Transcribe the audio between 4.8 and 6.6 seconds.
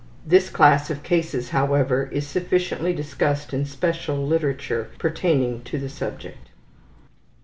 pertaining to the subject.